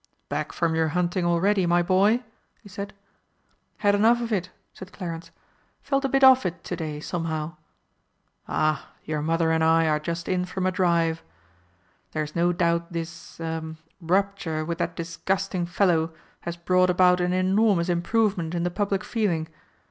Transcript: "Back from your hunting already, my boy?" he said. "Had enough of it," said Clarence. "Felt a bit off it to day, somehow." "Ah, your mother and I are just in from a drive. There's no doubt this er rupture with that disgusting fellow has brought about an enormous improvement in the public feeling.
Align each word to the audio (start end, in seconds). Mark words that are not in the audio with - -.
"Back 0.29 0.51
from 0.51 0.73
your 0.73 0.87
hunting 0.97 1.25
already, 1.25 1.67
my 1.67 1.83
boy?" 1.83 2.23
he 2.63 2.67
said. 2.69 2.91
"Had 3.77 3.93
enough 3.93 4.19
of 4.19 4.33
it," 4.33 4.49
said 4.73 4.91
Clarence. 4.91 5.29
"Felt 5.83 6.03
a 6.03 6.09
bit 6.09 6.23
off 6.23 6.43
it 6.43 6.63
to 6.63 6.75
day, 6.75 6.99
somehow." 6.99 7.55
"Ah, 8.47 8.87
your 9.05 9.21
mother 9.21 9.51
and 9.51 9.63
I 9.63 9.87
are 9.87 9.99
just 9.99 10.27
in 10.27 10.45
from 10.45 10.65
a 10.65 10.71
drive. 10.71 11.21
There's 12.13 12.35
no 12.35 12.51
doubt 12.51 12.91
this 12.93 13.39
er 13.39 13.75
rupture 14.01 14.65
with 14.65 14.79
that 14.79 14.95
disgusting 14.95 15.67
fellow 15.67 16.15
has 16.39 16.57
brought 16.57 16.89
about 16.89 17.21
an 17.21 17.31
enormous 17.31 17.87
improvement 17.87 18.55
in 18.55 18.63
the 18.63 18.71
public 18.71 19.03
feeling. 19.03 19.49